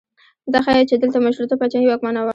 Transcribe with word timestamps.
دا 0.53 0.59
ښیي 0.65 0.83
چې 0.89 0.95
دلته 1.01 1.17
مشروطه 1.25 1.55
پاچاهي 1.59 1.87
واکمنه 1.89 2.21
وه. 2.23 2.29